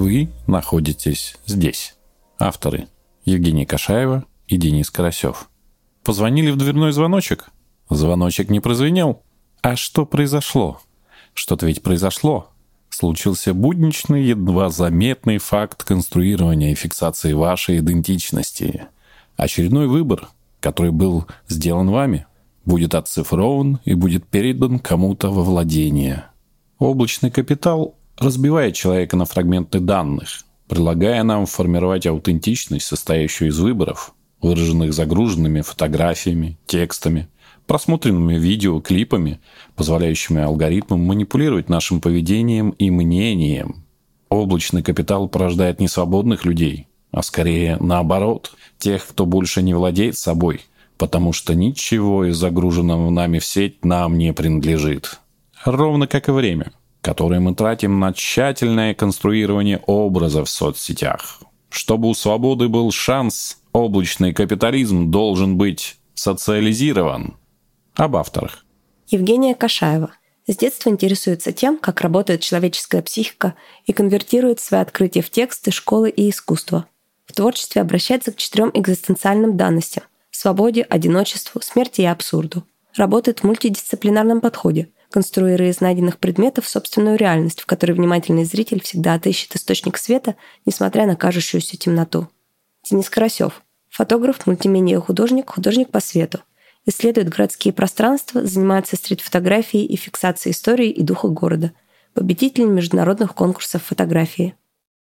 [0.00, 1.94] вы находитесь здесь.
[2.38, 2.88] Авторы
[3.26, 5.50] Евгений Кашаева и Денис Карасев.
[6.02, 7.50] Позвонили в дверной звоночек?
[7.90, 9.22] Звоночек не прозвенел.
[9.60, 10.80] А что произошло?
[11.34, 12.48] Что-то ведь произошло.
[12.88, 18.86] Случился будничный, едва заметный факт конструирования и фиксации вашей идентичности.
[19.36, 20.30] Очередной выбор,
[20.60, 22.26] который был сделан вами,
[22.64, 26.24] будет оцифрован и будет передан кому-то во владение.
[26.78, 34.92] Облачный капитал разбивает человека на фрагменты данных, предлагая нам формировать аутентичность, состоящую из выборов, выраженных
[34.92, 37.28] загруженными фотографиями, текстами,
[37.66, 39.40] просмотренными видео, клипами,
[39.74, 43.84] позволяющими алгоритмам манипулировать нашим поведением и мнением.
[44.28, 50.60] Облачный капитал порождает не свободных людей, а скорее наоборот, тех, кто больше не владеет собой,
[50.98, 55.20] потому что ничего из загруженного нами в сеть нам не принадлежит.
[55.64, 61.40] Ровно как и время, которое мы тратим на тщательное конструирование образов в соцсетях.
[61.68, 67.36] Чтобы у свободы был шанс, облачный капитализм должен быть социализирован.
[67.94, 68.64] Об авторах.
[69.08, 70.10] Евгения Кашаева.
[70.46, 73.54] С детства интересуется тем, как работает человеческая психика
[73.86, 76.86] и конвертирует свои открытия в тексты, школы и искусство.
[77.26, 80.04] В творчестве обращается к четырем экзистенциальным данностям–
[80.40, 82.64] свободе, одиночеству, смерти и абсурду.
[82.96, 89.14] Работает в мультидисциплинарном подходе, конструируя из найденных предметов собственную реальность, в которой внимательный зритель всегда
[89.14, 92.28] отыщет источник света, несмотря на кажущуюся темноту.
[92.88, 93.62] Денис Карасев.
[93.88, 96.40] Фотограф, мультимедиа-художник, художник по свету.
[96.86, 101.72] Исследует городские пространства, занимается стрит-фотографией и фиксацией истории и духа города.
[102.14, 104.54] Победитель международных конкурсов фотографии.